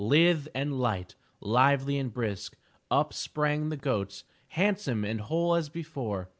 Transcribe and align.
Lithe 0.03 0.47
and 0.55 0.79
light, 0.79 1.13
lively 1.41 1.99
and 1.99 2.11
brisk, 2.11 2.55
up 2.89 3.13
sprang 3.13 3.69
the 3.69 3.77
goats, 3.77 4.23
handsome 4.47 5.05
and 5.05 5.21
whole 5.21 5.53
as 5.53 5.69
before. 5.69 6.27